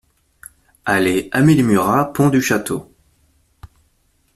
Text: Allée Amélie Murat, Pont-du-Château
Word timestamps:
Allée 0.85 1.29
Amélie 1.31 1.61
Murat, 1.61 2.05
Pont-du-Château 2.11 2.91